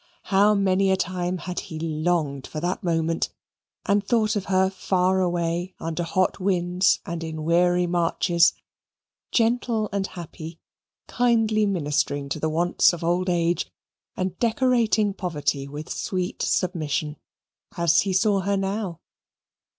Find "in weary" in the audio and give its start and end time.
7.23-7.85